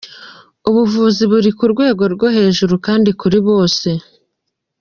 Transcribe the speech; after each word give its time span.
Ubuvuzi 0.69 1.23
buri 1.31 1.49
ku 1.57 1.65
rwego 1.73 2.03
rwo 2.13 2.27
hejuru 2.35 2.73
kandi 2.85 3.09
kuri 3.19 3.37
bose. 3.47 3.87